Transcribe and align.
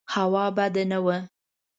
هوا 0.13 0.45
بده 0.57 0.83
نه 0.91 0.99
وه. 1.05 1.17